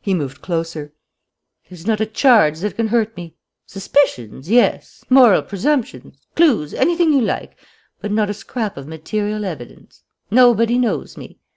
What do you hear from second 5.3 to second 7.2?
presumptions, clues, anything you